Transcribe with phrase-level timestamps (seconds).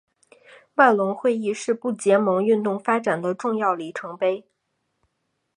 [0.73, 4.47] 万隆会议是不结盟运动发展的重要里程碑。